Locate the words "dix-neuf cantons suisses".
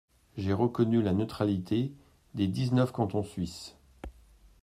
2.47-3.75